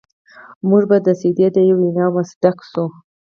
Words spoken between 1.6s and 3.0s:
یوې وینا مصداق شو.